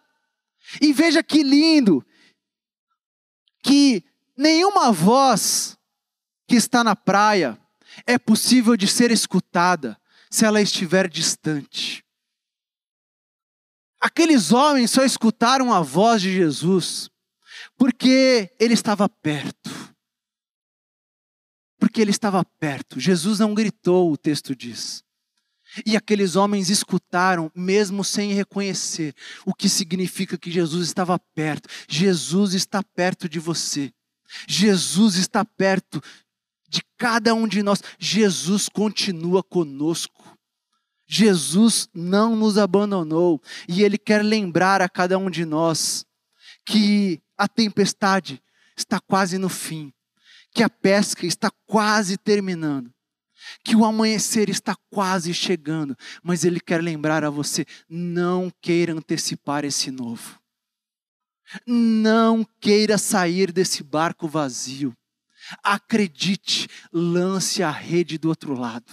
[0.81, 2.05] E veja que lindo,
[3.63, 4.05] que
[4.37, 5.79] nenhuma voz
[6.47, 7.59] que está na praia
[8.07, 9.99] é possível de ser escutada
[10.31, 12.05] se ela estiver distante.
[14.01, 17.09] Aqueles homens só escutaram a voz de Jesus
[17.77, 19.71] porque ele estava perto.
[21.79, 22.99] Porque ele estava perto.
[22.99, 25.04] Jesus não gritou, o texto diz.
[25.85, 31.69] E aqueles homens escutaram, mesmo sem reconhecer, o que significa que Jesus estava perto.
[31.89, 33.93] Jesus está perto de você.
[34.47, 36.03] Jesus está perto
[36.69, 37.83] de cada um de nós.
[37.99, 40.39] Jesus continua conosco.
[41.07, 46.07] Jesus não nos abandonou e Ele quer lembrar a cada um de nós
[46.65, 48.43] que a tempestade
[48.77, 49.93] está quase no fim,
[50.53, 52.94] que a pesca está quase terminando
[53.63, 59.65] que o amanhecer está quase chegando, mas Ele quer lembrar a você: não queira antecipar
[59.65, 60.41] esse novo.
[61.67, 64.97] Não queira sair desse barco vazio.
[65.63, 68.91] Acredite, lance a rede do outro lado.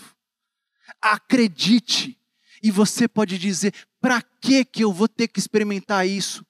[1.02, 2.18] Acredite.
[2.62, 6.46] E você pode dizer: para que que eu vou ter que experimentar isso?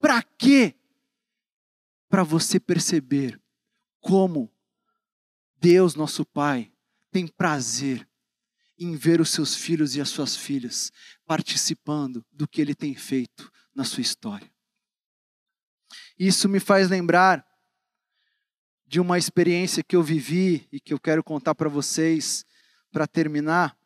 [0.00, 0.74] Para quê?
[2.08, 3.40] Para você perceber
[4.00, 4.50] como
[5.60, 6.72] Deus, nosso Pai,
[7.10, 8.08] tem prazer
[8.78, 10.92] em ver os seus filhos e as suas filhas
[11.26, 14.50] participando do que ele tem feito na sua história.
[16.18, 17.46] Isso me faz lembrar
[18.86, 22.44] de uma experiência que eu vivi e que eu quero contar para vocês
[22.90, 23.76] para terminar.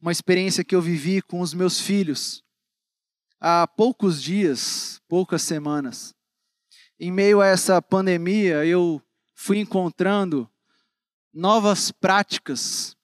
[0.00, 2.42] Uma experiência que eu vivi com os meus filhos
[3.40, 6.14] há poucos dias, poucas semanas.
[6.98, 9.00] Em meio a essa pandemia, eu
[9.34, 10.50] fui encontrando
[11.32, 12.96] novas práticas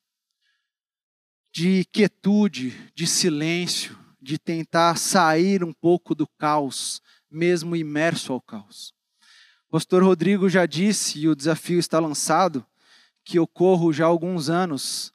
[1.50, 8.92] de quietude, de silêncio, de tentar sair um pouco do caos, mesmo imerso ao caos.
[9.68, 12.64] O pastor Rodrigo já disse, e o desafio está lançado,
[13.24, 15.12] que eu corro já há alguns anos,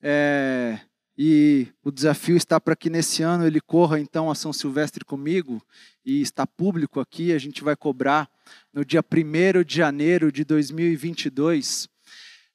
[0.00, 0.80] é,
[1.16, 5.64] e o desafio está para que nesse ano ele corra então a São Silvestre comigo,
[6.04, 8.28] e está público aqui, a gente vai cobrar
[8.72, 11.88] no dia 1 de janeiro de 2022.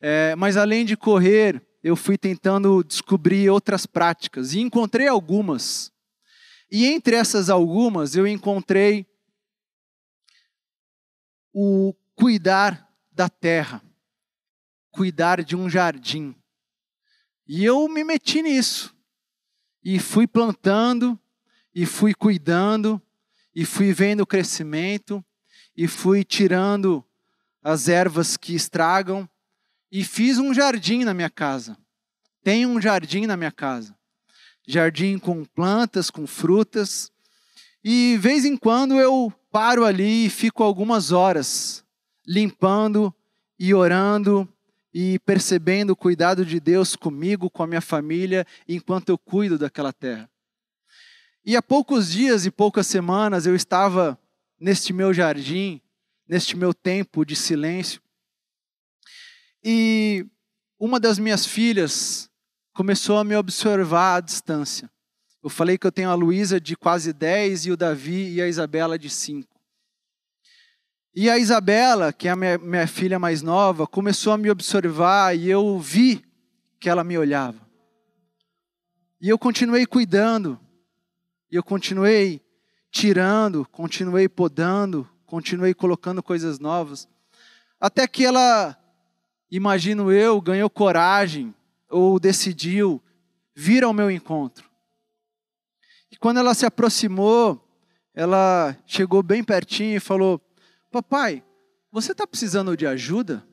[0.01, 5.91] É, mas além de correr, eu fui tentando descobrir outras práticas e encontrei algumas.
[6.71, 9.07] E entre essas algumas, eu encontrei
[11.53, 13.81] o cuidar da terra,
[14.91, 16.35] cuidar de um jardim.
[17.47, 18.95] E eu me meti nisso.
[19.83, 21.19] E fui plantando,
[21.73, 23.01] e fui cuidando,
[23.55, 25.25] e fui vendo o crescimento,
[25.75, 27.03] e fui tirando
[27.63, 29.27] as ervas que estragam,
[29.91, 31.77] e fiz um jardim na minha casa.
[32.43, 33.95] Tenho um jardim na minha casa.
[34.67, 37.11] Jardim com plantas, com frutas.
[37.83, 41.83] E vez em quando eu paro ali e fico algumas horas
[42.25, 43.13] limpando
[43.57, 44.47] e orando
[44.93, 49.93] e percebendo o cuidado de Deus comigo, com a minha família, enquanto eu cuido daquela
[49.93, 50.29] terra.
[51.45, 54.19] E há poucos dias e poucas semanas eu estava
[54.59, 55.81] neste meu jardim,
[56.27, 58.01] neste meu tempo de silêncio,
[59.63, 60.25] e
[60.79, 62.29] uma das minhas filhas
[62.73, 64.89] começou a me observar à distância.
[65.43, 68.47] Eu falei que eu tenho a Luísa de quase 10 e o Davi e a
[68.47, 69.47] Isabela de 5.
[71.15, 75.35] E a Isabela, que é a minha, minha filha mais nova, começou a me observar
[75.35, 76.23] e eu vi
[76.79, 77.59] que ela me olhava.
[79.21, 80.57] E eu continuei cuidando,
[81.51, 82.41] e eu continuei
[82.89, 87.07] tirando, continuei podando, continuei colocando coisas novas,
[87.79, 88.77] até que ela
[89.51, 91.53] imagino eu, ganhou coragem
[91.89, 93.01] ou decidiu
[93.55, 94.69] vir ao meu encontro.
[96.11, 97.63] E quando ela se aproximou,
[98.13, 100.41] ela chegou bem pertinho e falou:
[100.91, 101.43] Papai,
[101.91, 103.45] você está precisando de ajuda?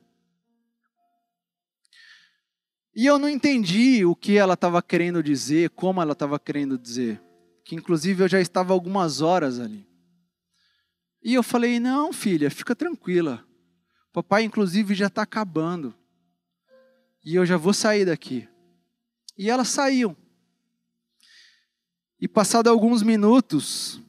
[2.95, 7.21] E eu não entendi o que ela estava querendo dizer, como ela estava querendo dizer.
[7.63, 9.87] Que inclusive eu já estava algumas horas ali.
[11.21, 13.46] E eu falei: Não, filha, fica tranquila.
[14.17, 15.93] Papai, inclusive, já está acabando.
[17.23, 18.49] E eu já vou sair daqui.
[19.37, 20.17] E elas saíam.
[22.19, 24.01] E passado alguns minutos,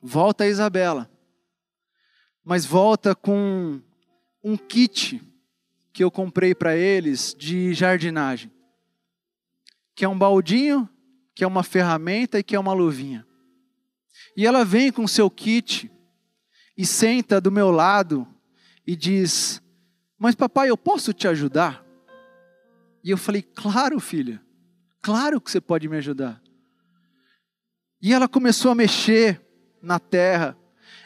[0.00, 1.10] volta a Isabela,
[2.42, 3.82] mas volta com
[4.42, 5.22] um kit
[5.92, 8.50] que eu comprei para eles de jardinagem,
[9.94, 10.88] que é um baldinho,
[11.34, 13.26] que é uma ferramenta e que é uma luvinha.
[14.34, 15.92] E ela vem com seu kit
[16.74, 18.26] e senta do meu lado
[18.90, 19.62] e diz:
[20.18, 21.86] Mas papai, eu posso te ajudar?
[23.04, 24.42] E eu falei: Claro, filha,
[25.00, 26.42] claro que você pode me ajudar.
[28.02, 29.40] E ela começou a mexer
[29.80, 30.58] na terra,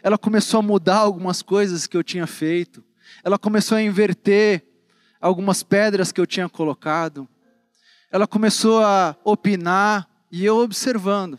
[0.02, 2.82] ela começou a mudar algumas coisas que eu tinha feito,
[3.22, 4.66] ela começou a inverter
[5.20, 7.28] algumas pedras que eu tinha colocado,
[8.10, 11.38] ela começou a opinar e eu observando.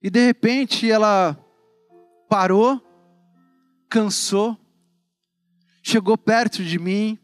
[0.00, 1.36] E de repente ela
[2.28, 2.80] parou,
[3.88, 4.58] cansou,
[5.82, 7.18] chegou perto de mim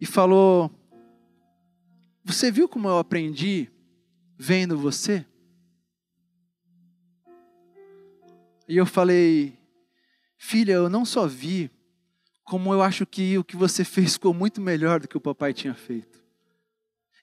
[0.00, 0.70] e falou:
[2.24, 3.70] Você viu como eu aprendi
[4.36, 5.24] vendo você?
[8.68, 9.58] E eu falei:
[10.36, 11.70] Filha, eu não só vi,
[12.44, 15.52] como eu acho que o que você fez ficou muito melhor do que o papai
[15.52, 16.20] tinha feito.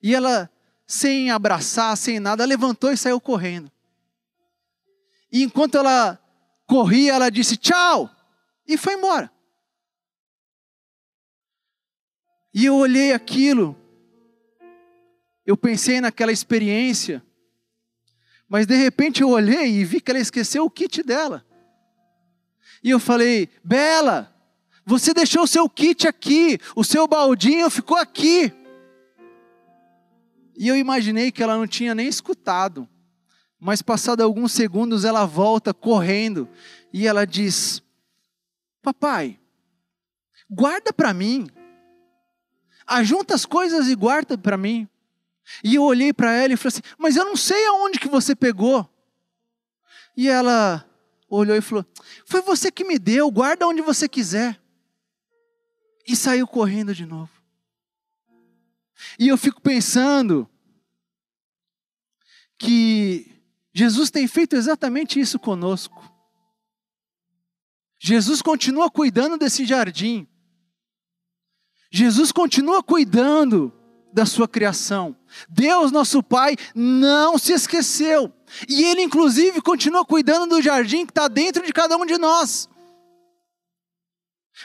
[0.01, 0.49] E ela
[0.85, 3.69] sem abraçar, sem nada, levantou e saiu correndo.
[5.29, 6.17] E enquanto ela
[6.67, 8.13] corria, ela disse tchau
[8.67, 9.31] e foi embora.
[12.53, 13.75] E eu olhei aquilo,
[15.45, 17.23] eu pensei naquela experiência,
[18.49, 21.45] mas de repente eu olhei e vi que ela esqueceu o kit dela.
[22.83, 24.33] E eu falei: Bela,
[24.85, 28.51] você deixou o seu kit aqui, o seu baldinho ficou aqui.
[30.57, 32.89] E eu imaginei que ela não tinha nem escutado.
[33.59, 36.47] Mas passado alguns segundos ela volta correndo
[36.93, 37.81] e ela diz:
[38.81, 39.39] Papai,
[40.49, 41.47] guarda para mim.
[42.85, 44.87] Ajunta as coisas e guarda para mim.
[45.63, 48.35] E eu olhei para ela e falei assim: Mas eu não sei aonde que você
[48.35, 48.87] pegou.
[50.15, 50.87] E ela
[51.29, 51.85] olhou e falou:
[52.25, 54.59] Foi você que me deu, guarda onde você quiser.
[56.07, 57.31] E saiu correndo de novo.
[59.19, 60.49] E eu fico pensando
[62.57, 63.36] que
[63.77, 66.11] Jesus tem feito exatamente isso conosco.
[67.99, 70.27] Jesus continua cuidando desse jardim.
[71.91, 73.71] Jesus continua cuidando
[74.11, 75.15] da sua criação.
[75.47, 78.33] Deus, nosso Pai, não se esqueceu.
[78.67, 82.67] E Ele, inclusive, continua cuidando do jardim que está dentro de cada um de nós.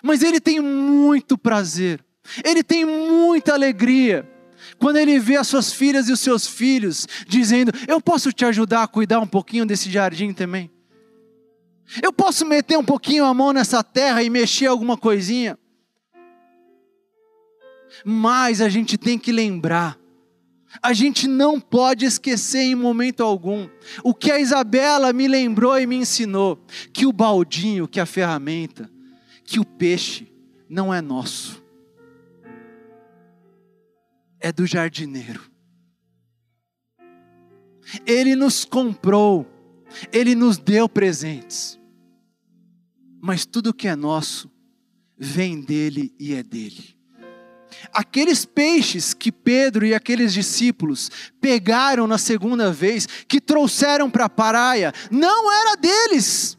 [0.03, 2.03] Mas Ele tem muito prazer,
[2.43, 4.32] Ele tem muita alegria
[4.79, 8.83] quando ele vê as suas filhas e os seus filhos dizendo: Eu posso te ajudar
[8.83, 10.71] a cuidar um pouquinho desse jardim também?
[12.03, 15.59] Eu posso meter um pouquinho a mão nessa terra e mexer alguma coisinha?
[18.05, 19.99] Mas a gente tem que lembrar,
[20.83, 23.69] a gente não pode esquecer em momento algum
[24.03, 28.91] o que a Isabela me lembrou e me ensinou: que o baldinho, que a ferramenta,
[29.45, 30.33] que o peixe
[30.69, 31.62] não é nosso
[34.43, 35.41] é do jardineiro.
[38.05, 39.47] Ele nos comprou,
[40.13, 41.79] ele nos deu presentes,
[43.21, 44.51] mas tudo que é nosso
[45.17, 46.97] vem dele e é dele.
[47.93, 54.31] Aqueles peixes que Pedro e aqueles discípulos pegaram na segunda vez, que trouxeram para a
[54.31, 56.59] praia, não era deles.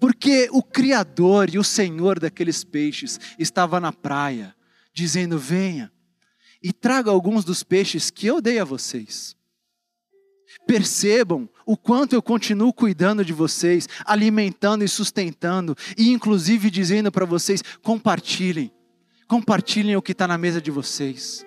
[0.00, 4.54] Porque o Criador e o Senhor daqueles peixes estava na praia
[4.92, 5.92] dizendo: Venha
[6.62, 9.36] e traga alguns dos peixes que eu dei a vocês.
[10.66, 17.26] Percebam o quanto eu continuo cuidando de vocês, alimentando e sustentando, e inclusive dizendo para
[17.26, 18.72] vocês: compartilhem,
[19.26, 21.44] compartilhem o que está na mesa de vocês.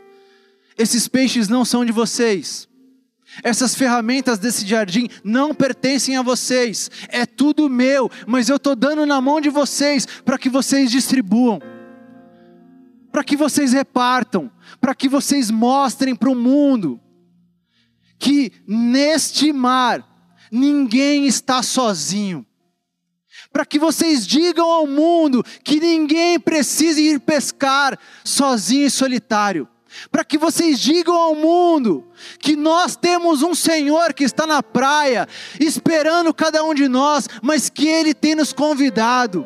[0.78, 2.68] Esses peixes não são de vocês.
[3.44, 9.06] Essas ferramentas desse jardim não pertencem a vocês, é tudo meu, mas eu estou dando
[9.06, 11.62] na mão de vocês para que vocês distribuam
[13.12, 14.50] para que vocês repartam,
[14.80, 17.00] para que vocês mostrem para o mundo
[18.18, 20.08] que neste mar
[20.52, 22.46] ninguém está sozinho.
[23.52, 29.68] Para que vocês digam ao mundo que ninguém precisa ir pescar sozinho e solitário.
[30.10, 32.08] Para que vocês digam ao mundo
[32.40, 35.28] que nós temos um Senhor que está na praia,
[35.60, 39.46] esperando cada um de nós, mas que Ele tem nos convidado,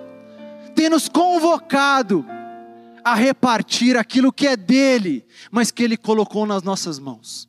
[0.75, 2.23] tem nos convocado
[3.05, 7.47] a repartir aquilo que é dele, mas que ele colocou nas nossas mãos.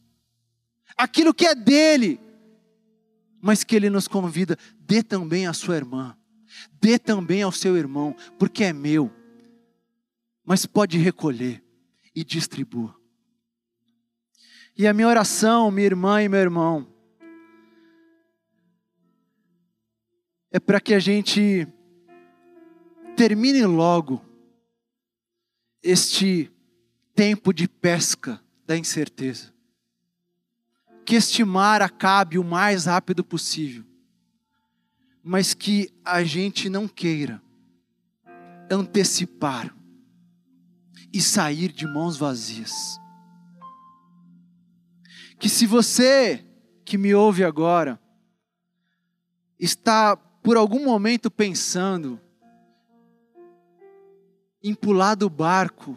[0.94, 2.20] Aquilo que é dele,
[3.40, 6.14] mas que ele nos convida, dê também à sua irmã,
[6.78, 9.10] dê também ao seu irmão, porque é meu.
[10.44, 11.64] Mas pode recolher
[12.14, 12.94] e distribua.
[14.76, 16.86] E a minha oração, minha irmã e meu irmão,
[20.50, 21.66] é para que a gente
[23.16, 24.25] termine logo
[25.86, 26.50] este
[27.14, 29.54] tempo de pesca da incerteza.
[31.04, 33.84] Que este mar acabe o mais rápido possível,
[35.22, 37.40] mas que a gente não queira
[38.68, 39.72] antecipar
[41.12, 42.72] e sair de mãos vazias.
[45.38, 46.44] Que se você
[46.84, 48.00] que me ouve agora
[49.56, 52.20] está por algum momento pensando
[54.68, 55.96] em pular do barco,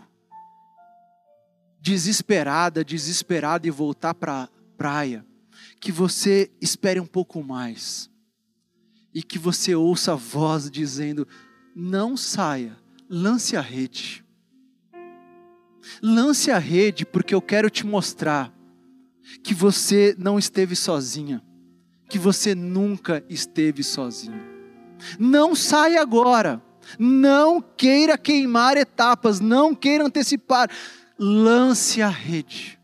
[1.82, 5.26] desesperada, desesperada e voltar para a praia,
[5.82, 8.12] que você espere um pouco mais
[9.12, 11.28] e que você ouça a voz dizendo:
[11.76, 12.78] não saia,
[13.10, 14.24] lance a rede.
[16.00, 18.54] Lance a rede, porque eu quero te mostrar
[19.44, 21.44] que você não esteve sozinha,
[22.08, 24.40] que você nunca esteve sozinho.
[25.18, 26.62] Não saia agora,
[26.98, 30.70] não queira queimar etapas, não queira antecipar,
[31.18, 32.80] lance a rede.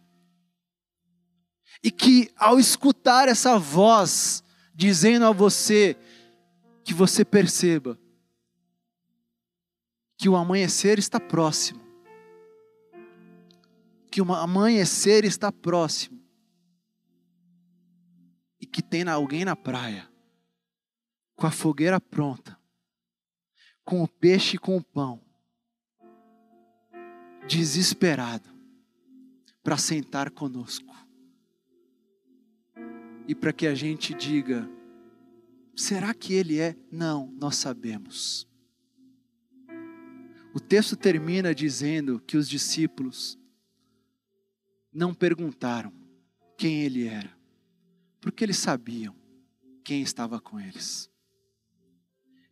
[1.83, 4.43] E que ao escutar essa voz
[4.73, 5.95] dizendo a você,
[6.83, 7.97] que você perceba
[10.17, 11.81] que o amanhecer está próximo.
[14.11, 16.21] Que o amanhecer está próximo.
[18.59, 20.09] E que tem alguém na praia,
[21.35, 22.57] com a fogueira pronta,
[23.85, 25.21] com o peixe e com o pão,
[27.47, 28.49] desesperado,
[29.63, 30.93] para sentar conosco.
[33.27, 34.67] E para que a gente diga:
[35.75, 36.75] será que ele é?
[36.91, 38.47] Não, nós sabemos.
[40.53, 43.37] O texto termina dizendo que os discípulos
[44.91, 45.91] não perguntaram
[46.57, 47.35] quem ele era,
[48.21, 49.13] porque eles sabiam
[49.83, 51.11] quem estava com eles.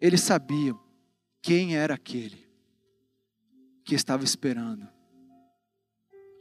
[0.01, 0.82] Eles sabiam
[1.43, 2.43] quem era aquele
[3.85, 4.87] que estava esperando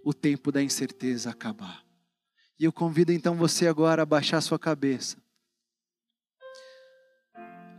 [0.03, 1.85] o tempo da incerteza acabar.
[2.59, 5.19] E eu convido então você agora a baixar sua cabeça,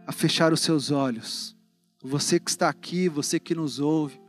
[0.05, 1.55] a fechar os seus olhos
[2.03, 4.21] você que está aqui, você que nos ouve,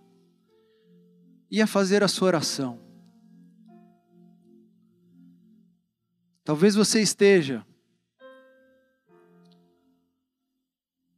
[1.50, 2.80] e a fazer a sua oração.
[6.44, 7.66] Talvez você esteja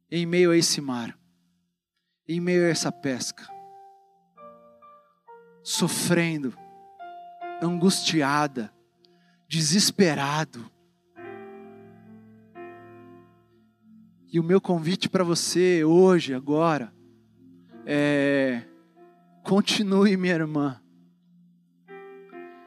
[0.09, 1.17] em meio a esse mar,
[2.27, 3.47] em meio a essa pesca,
[5.63, 6.57] sofrendo,
[7.61, 8.73] angustiada,
[9.47, 10.69] desesperado,
[14.31, 16.93] E o meu convite para você hoje, agora,
[17.85, 18.61] é:
[19.41, 20.81] continue, minha irmã.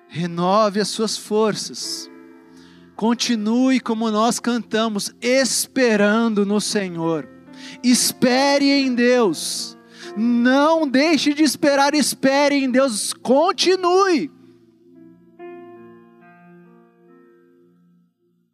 [0.08, 2.10] Renove as suas forças.
[2.96, 7.28] Continue como nós cantamos, esperando no Senhor.
[7.82, 9.76] Espere em Deus.
[10.16, 13.12] Não deixe de esperar, espere em Deus.
[13.12, 14.30] Continue.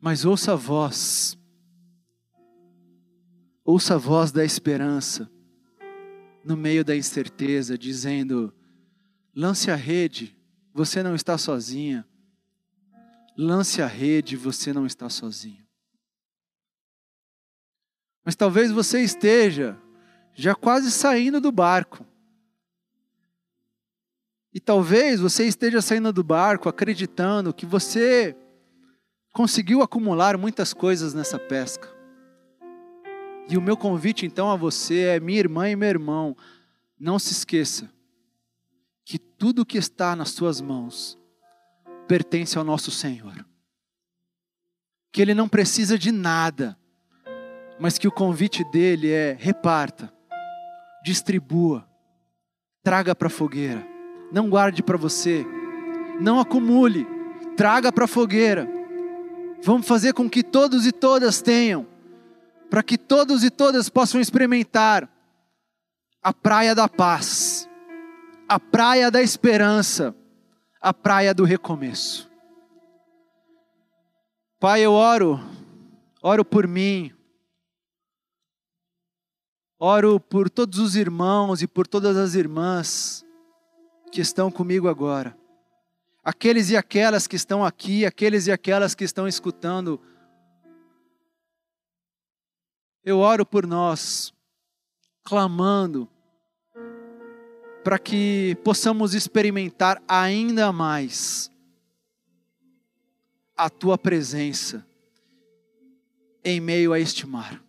[0.01, 1.37] Mas ouça a voz
[3.67, 5.29] Ouça a voz da esperança
[6.45, 8.55] no meio da incerteza, dizendo:
[9.35, 10.37] lance a rede,
[10.73, 12.07] você não está sozinha.
[13.37, 15.66] Lance a rede, você não está sozinho.
[18.27, 19.79] Mas talvez você esteja
[20.35, 22.05] já quase saindo do barco.
[24.53, 28.37] E talvez você esteja saindo do barco acreditando que você
[29.33, 31.89] conseguiu acumular muitas coisas nessa pesca.
[33.49, 36.37] E o meu convite então a você é, minha irmã e meu irmão,
[36.99, 37.89] não se esqueça
[39.05, 41.17] que tudo que está nas suas mãos
[42.09, 43.47] pertence ao nosso Senhor.
[45.13, 46.77] Que Ele não precisa de nada,
[47.79, 50.13] mas que o convite dele é: reparta,
[51.05, 51.87] distribua,
[52.83, 53.87] traga para a fogueira,
[54.33, 55.45] não guarde para você,
[56.21, 57.07] não acumule,
[57.57, 58.69] traga para a fogueira.
[59.63, 61.87] Vamos fazer com que todos e todas tenham
[62.69, 65.09] para que todos e todas possam experimentar
[66.23, 67.69] a praia da paz,
[68.49, 70.15] a praia da esperança,
[70.81, 72.31] a praia do recomeço.
[74.59, 75.41] Pai, eu oro,
[76.23, 77.13] oro por mim,
[79.79, 83.25] oro por todos os irmãos e por todas as irmãs
[84.11, 85.37] que estão comigo agora,
[86.25, 90.01] aqueles e aquelas que estão aqui, aqueles e aquelas que estão escutando
[93.07, 94.35] eu oro por nós,
[95.23, 96.09] clamando
[97.85, 101.49] para que possamos experimentar ainda mais
[103.57, 104.85] a tua presença
[106.45, 107.66] em meio a este mar.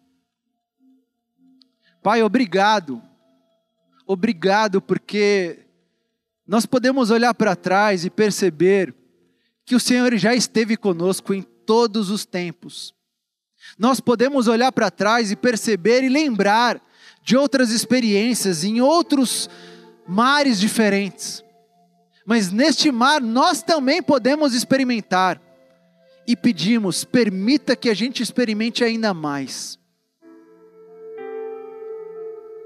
[2.08, 3.04] Pai, obrigado.
[4.06, 5.66] Obrigado porque
[6.48, 8.96] nós podemos olhar para trás e perceber
[9.66, 12.94] que o Senhor já esteve conosco em todos os tempos.
[13.78, 16.82] Nós podemos olhar para trás e perceber e lembrar
[17.22, 19.50] de outras experiências em outros
[20.08, 21.44] mares diferentes.
[22.26, 25.42] Mas neste mar nós também podemos experimentar
[26.26, 29.78] e pedimos, permita que a gente experimente ainda mais.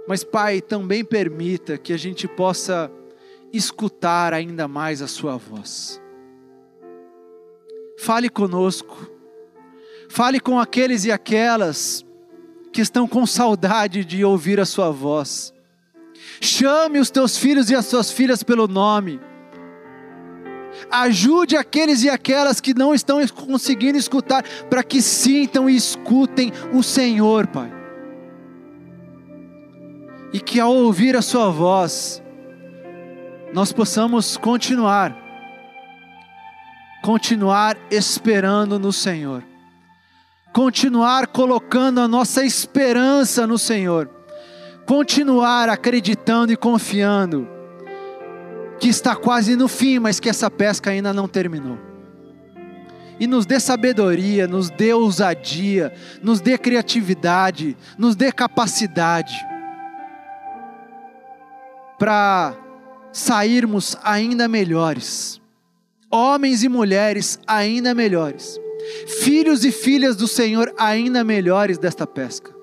[0.07, 2.91] Mas, Pai, também permita que a gente possa
[3.53, 6.01] escutar ainda mais a Sua voz.
[7.99, 9.09] Fale conosco,
[10.09, 12.05] fale com aqueles e aquelas
[12.73, 15.53] que estão com saudade de ouvir a Sua voz.
[16.39, 19.19] Chame os teus filhos e as suas filhas pelo nome
[20.89, 26.81] Ajude aqueles e aquelas que não estão conseguindo escutar, para que sintam e escutem o
[26.81, 27.80] Senhor, Pai.
[30.33, 32.21] E que ao ouvir a Sua voz,
[33.53, 35.15] nós possamos continuar,
[37.03, 39.43] continuar esperando no Senhor,
[40.53, 44.09] continuar colocando a nossa esperança no Senhor,
[44.85, 47.47] continuar acreditando e confiando
[48.79, 51.77] que está quase no fim, mas que essa pesca ainda não terminou.
[53.19, 59.50] E nos dê sabedoria, nos dê ousadia, nos dê criatividade, nos dê capacidade
[62.01, 62.57] para
[63.13, 65.39] sairmos ainda melhores,
[66.09, 68.59] homens e mulheres ainda melhores,
[69.21, 72.55] filhos e filhas do Senhor ainda melhores desta pesca.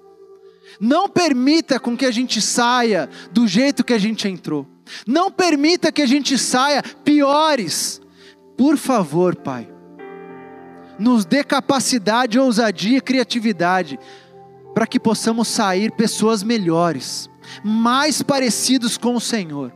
[0.80, 4.66] Não permita com que a gente saia do jeito que a gente entrou.
[5.06, 8.00] Não permita que a gente saia piores.
[8.56, 9.68] Por favor, Pai,
[10.98, 14.00] nos dê capacidade, ousadia e criatividade
[14.74, 17.30] para que possamos sair pessoas melhores,
[17.62, 19.72] mais parecidos com o Senhor,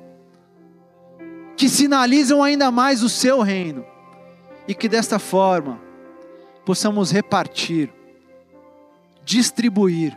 [1.56, 3.84] que sinalizam ainda mais o seu reino
[4.66, 5.80] e que desta forma
[6.64, 7.92] possamos repartir,
[9.24, 10.16] distribuir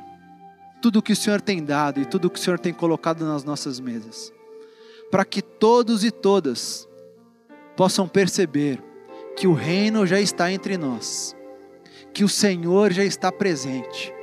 [0.82, 3.26] tudo o que o Senhor tem dado e tudo o que o Senhor tem colocado
[3.26, 4.34] nas nossas mesas
[5.12, 6.88] para que todos e todas
[7.76, 8.82] possam perceber
[9.36, 11.36] que o reino já está entre nós,
[12.14, 14.14] que o Senhor já está presente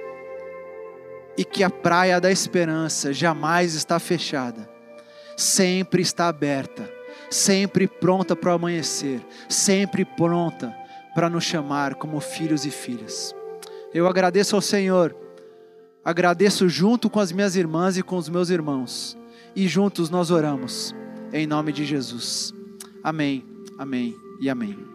[1.37, 4.69] e que a praia da esperança jamais está fechada,
[5.37, 6.89] sempre está aberta,
[7.31, 10.75] sempre pronta para o amanhecer, sempre pronta
[11.15, 13.35] para nos chamar como filhos e filhas.
[13.93, 15.17] Eu agradeço ao Senhor,
[16.05, 19.17] agradeço junto com as minhas irmãs e com os meus irmãos
[19.55, 20.95] e juntos nós oramos,
[21.33, 22.53] em nome de Jesus.
[23.03, 23.45] Amém,
[23.79, 24.92] amém e amém.